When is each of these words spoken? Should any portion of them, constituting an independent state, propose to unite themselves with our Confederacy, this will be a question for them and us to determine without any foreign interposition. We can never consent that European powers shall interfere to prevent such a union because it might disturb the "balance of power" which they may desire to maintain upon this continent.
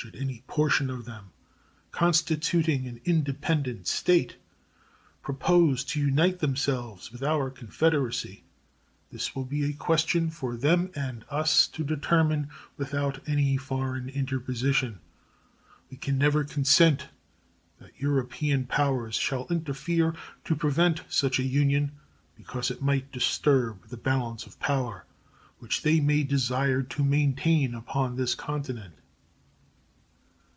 Should 0.00 0.14
any 0.14 0.44
portion 0.46 0.90
of 0.90 1.06
them, 1.06 1.32
constituting 1.90 2.86
an 2.86 3.00
independent 3.04 3.88
state, 3.88 4.36
propose 5.22 5.82
to 5.86 5.98
unite 5.98 6.38
themselves 6.38 7.10
with 7.10 7.20
our 7.24 7.50
Confederacy, 7.50 8.44
this 9.10 9.34
will 9.34 9.44
be 9.44 9.64
a 9.64 9.72
question 9.72 10.30
for 10.30 10.56
them 10.56 10.92
and 10.94 11.24
us 11.30 11.66
to 11.74 11.82
determine 11.82 12.48
without 12.76 13.18
any 13.28 13.56
foreign 13.56 14.08
interposition. 14.08 15.00
We 15.90 15.96
can 15.96 16.16
never 16.16 16.44
consent 16.44 17.08
that 17.80 17.98
European 18.00 18.66
powers 18.66 19.16
shall 19.16 19.48
interfere 19.50 20.14
to 20.44 20.54
prevent 20.54 21.02
such 21.08 21.40
a 21.40 21.48
union 21.48 21.90
because 22.36 22.70
it 22.70 22.80
might 22.80 23.10
disturb 23.10 23.88
the 23.88 23.96
"balance 23.96 24.46
of 24.46 24.60
power" 24.60 25.06
which 25.58 25.82
they 25.82 25.98
may 25.98 26.22
desire 26.22 26.82
to 26.84 27.02
maintain 27.02 27.74
upon 27.74 28.14
this 28.14 28.36
continent. 28.36 28.94